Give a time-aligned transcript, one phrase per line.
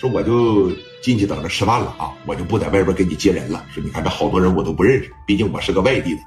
[0.00, 0.72] 说我就
[1.02, 3.62] 进去等着吃饭了啊，我就不在外边给你接人了。
[3.70, 6.20] 说你看这好多人我都不认识，毕竟我是个外地的。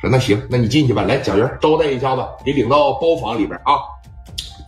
[0.00, 1.04] 说那行，那你进去吧。
[1.04, 3.78] 来，蒋元招待一下子，给领到包房里边啊。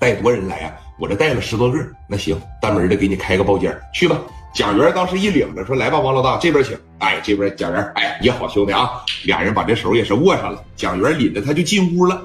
[0.00, 0.72] 带多人来呀？
[1.00, 1.78] 我这带了十多个。
[2.08, 4.16] 那行，单门的给你开个包间，去吧。
[4.54, 9.04] 蒋元当时一领着说：“来吧，王老大，这边请。”哎，这边蒋元，哎，你好，兄弟啊！
[9.24, 10.62] 俩人把这手也是握上了。
[10.76, 12.22] 蒋元领着他就进屋了。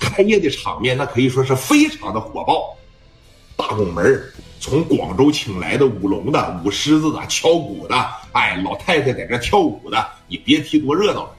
[0.00, 2.76] 开业的场面那可以说是非常的火爆。
[3.56, 4.20] 大拱门，
[4.62, 7.96] 从广州请来的舞龙的、舞狮子的、敲鼓的，
[8.30, 11.30] 哎，老太太在这跳舞的，你别提多热闹了。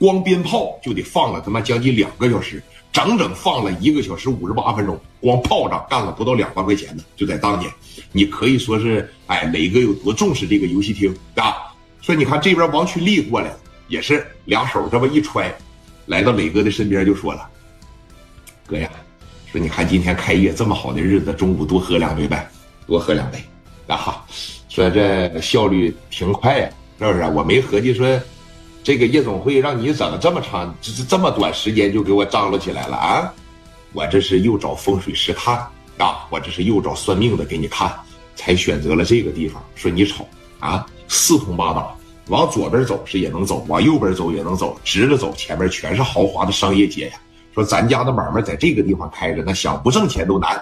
[0.00, 2.60] 光鞭炮就得放了他妈将近两个小时，
[2.92, 4.98] 整整放了一个小时五十八分钟。
[5.20, 7.70] 光炮仗干了不到两万块钱呢，就在当年，
[8.10, 11.54] 你可以说是哎，磊哥有多重视这个游戏厅啊？
[12.00, 15.54] 说你看这边王群力过来了，也是两手这么一揣，
[16.06, 17.48] 来到磊哥的身边就说了
[18.66, 18.90] ：“哥呀，
[19.52, 22.50] 说你看今天开业这么好的日子，中午多喝两杯呗，
[22.86, 23.38] 多喝两杯
[23.86, 24.24] 啊！
[24.68, 26.68] 说这效率挺快呀，
[26.98, 27.24] 是不是？
[27.34, 28.06] 我没合计说。”
[28.84, 33.32] 这个夜总会让你整这么长，这这这么短时间就给我张罗起来了啊！
[33.92, 35.54] 我这是又找风水师看
[35.98, 37.94] 啊，我这是又找算命的给你看，
[38.34, 39.62] 才选择了这个地方。
[39.76, 40.26] 说你瞅
[40.58, 41.94] 啊，四通八达，
[42.26, 47.12] 往左边走是也能走，往右边走也能走，直着走前面全是豪华的商业街呀。
[47.54, 50.60] 说咱家的买卖在这个地方开着，那想不挣钱都难。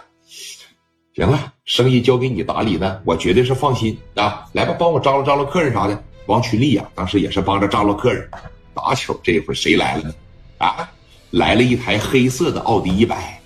[1.14, 4.46] 行了，生意交给你打理呢，我绝对是放心啊！
[4.52, 6.04] 来吧，帮我张罗张罗客人啥的。
[6.26, 8.28] 王群力呀，当时也是帮着张罗客人。
[8.72, 10.14] 打球这会儿谁来了？
[10.58, 10.88] 啊，
[11.30, 13.40] 来了一台黑色的奥迪一百，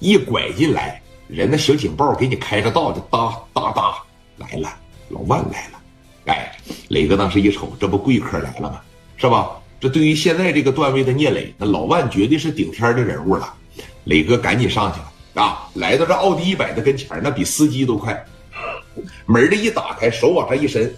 [0.00, 3.94] 一拐进来，人那小警报给你开个道，就哒哒哒
[4.36, 4.68] 来了，
[5.10, 5.80] 老万来了。
[6.26, 6.52] 哎，
[6.88, 8.80] 磊哥当时一瞅，这不贵客来了吗？
[9.16, 9.50] 是吧？
[9.78, 13.54] 这对于现在这个段位的聂磊，那老万绝对是顶天的人物了。
[14.04, 18.24] 磊哥赶紧上去了啊，来到这奥迪一百的跟前，那比司机都快。
[19.26, 20.94] 门的一打开，手往上一伸，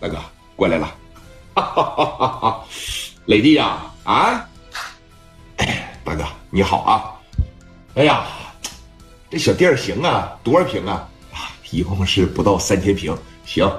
[0.00, 0.18] 大哥。
[0.56, 0.86] 过来了，
[1.54, 2.64] 哈哈哈哈哈！
[3.26, 4.48] 磊弟呀，啊，
[6.02, 7.12] 大哥你好啊！
[7.94, 8.24] 哎呀，
[9.30, 11.06] 这小店行啊，多少平啊？
[11.32, 13.14] 啊，一共是不到三千平。
[13.44, 13.70] 行，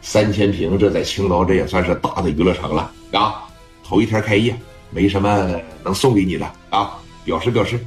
[0.00, 3.44] 三千平，这在青岛这也算是大的娱乐城了啊！
[3.84, 4.58] 头一天开业，
[4.90, 7.78] 没什么能送给你的啊，表示表示。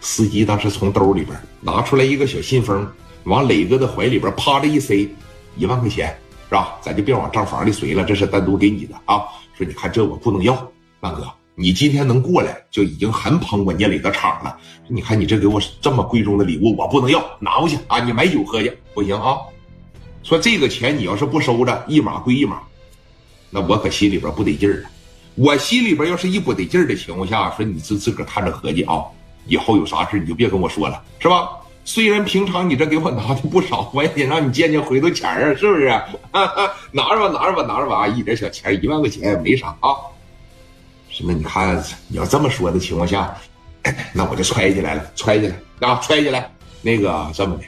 [0.00, 2.86] 司机当时从兜里边拿出来一个小信封，
[3.24, 5.08] 往磊哥的怀里边啪的一塞，
[5.56, 6.16] 一万块钱。
[6.50, 6.78] 是吧？
[6.80, 9.22] 咱就别往账房里随了，这是单独给你的啊。
[9.52, 10.54] 说你看这我不能要，
[10.98, 14.56] 大哥，你今天能过来就已经很捧我聂磊的场了。
[14.88, 18.00] 你看你这给我这么贵重的礼物，我不能要，拿回去啊！
[18.00, 19.36] 你买酒喝去，不行啊。
[20.22, 22.62] 说这个钱你要是不收着，一码归一码，
[23.50, 24.88] 那我可心里边不得劲儿了。
[25.34, 29.04] 我心里边要是一不得劲的情况下，说你自自个看着合计啊，
[29.48, 31.50] 以后有啥事你就别跟我说了，是吧？
[31.84, 35.88] 虽然平常你这给我拿的不少， 我也得让你见见回头钱啊，是不是？
[36.92, 39.96] 拿着吧，拿着吧，拿着吧，一点小钱，一万块钱也没啥啊。
[41.10, 43.34] 是那你看，你要这么说的情况下，
[44.12, 46.50] 那我就揣起来了，揣起来啊，揣起来。
[46.82, 47.64] 那个这么的，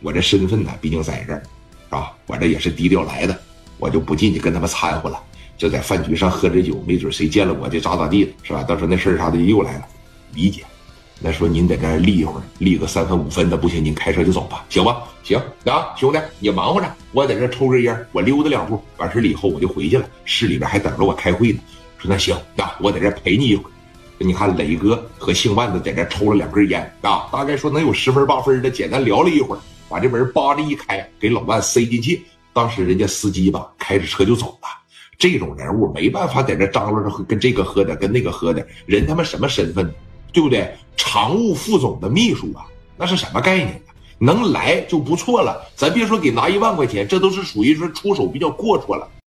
[0.00, 1.42] 我这身份呢，毕竟在这儿，
[1.88, 2.12] 是吧？
[2.26, 3.36] 我这也是低调来的，
[3.78, 5.20] 我就不进去跟他们掺和了，
[5.58, 8.62] 就在饭局上喝点酒，没准谁见了我就咋咋地了，是吧？
[8.62, 9.88] 到时候那事儿啥的又来了，
[10.32, 10.62] 理解。
[11.18, 15.02] 那说您在这立一会儿，立个三分五分的不行，您开车就走吧，行吧？
[15.22, 20.06] 行啊，兄弟，你忙活着，我在这抽根烟，我溜达两步，完事了以后我就回去了。
[20.26, 21.58] 市里边还等着我开会呢。
[21.96, 23.70] 说那行啊，我在这陪你一会儿。
[24.18, 32.22] 你看磊哥和姓万的在这抽了两根烟啊，大概说能有十分八分的，简单聊了一会儿，把这门叭的一开，给老万塞进去。
[32.52, 34.68] 当时人家司机吧开着车就走了。
[35.18, 39.90] 这种人物没办法在这张罗着跟这个喝点，跟那个喝点，人他妈什么身份？
[40.36, 40.70] 对不对？
[40.98, 43.80] 常务副总的秘书啊，那是什么概念？
[44.18, 45.66] 能来就不错了。
[45.74, 49.08] 咱别说给拿一万块钱，这都是属于说出手比较阔绰了。